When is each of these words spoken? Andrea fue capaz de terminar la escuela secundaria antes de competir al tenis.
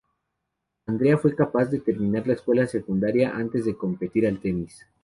Andrea 0.87 1.15
fue 1.19 1.35
capaz 1.35 1.65
de 1.65 1.79
terminar 1.79 2.25
la 2.25 2.33
escuela 2.33 2.65
secundaria 2.65 3.35
antes 3.35 3.65
de 3.65 3.77
competir 3.77 4.25
al 4.25 4.39
tenis. 4.39 4.83